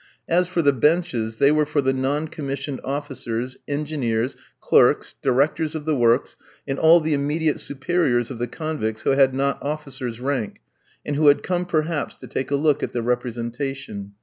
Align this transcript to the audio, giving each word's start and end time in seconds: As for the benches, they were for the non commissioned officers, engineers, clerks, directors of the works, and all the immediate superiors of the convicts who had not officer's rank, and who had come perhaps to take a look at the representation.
As 0.27 0.47
for 0.47 0.63
the 0.63 0.73
benches, 0.73 1.37
they 1.37 1.51
were 1.51 1.63
for 1.67 1.79
the 1.79 1.93
non 1.93 2.27
commissioned 2.27 2.81
officers, 2.83 3.55
engineers, 3.67 4.35
clerks, 4.59 5.13
directors 5.21 5.75
of 5.75 5.85
the 5.85 5.95
works, 5.95 6.35
and 6.67 6.79
all 6.79 6.99
the 6.99 7.13
immediate 7.13 7.59
superiors 7.59 8.31
of 8.31 8.39
the 8.39 8.47
convicts 8.47 9.01
who 9.01 9.11
had 9.11 9.35
not 9.35 9.61
officer's 9.61 10.19
rank, 10.19 10.57
and 11.05 11.17
who 11.17 11.27
had 11.27 11.43
come 11.43 11.67
perhaps 11.67 12.17
to 12.17 12.25
take 12.25 12.49
a 12.49 12.55
look 12.55 12.81
at 12.81 12.93
the 12.93 13.03
representation. 13.03 14.13